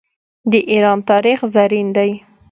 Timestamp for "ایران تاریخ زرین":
0.71-1.87